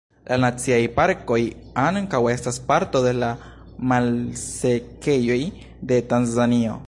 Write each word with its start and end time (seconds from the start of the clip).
La 0.27 0.37
naciaj 0.43 0.77
parkoj 0.95 1.37
ankaŭ 1.81 2.21
estas 2.31 2.57
parto 2.71 3.03
de 3.09 3.13
la 3.23 3.31
malsekejoj 3.93 5.41
de 5.93 6.01
Tanzanio. 6.15 6.79